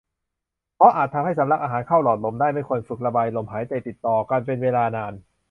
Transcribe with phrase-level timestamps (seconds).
[0.75, 5.13] เพราะอาจทำให้สำลักอาหารเข้าหลอดลมได้ ไม่ควรฝึกระบายลมหายใจติดต่อกันเป็นเวลานาน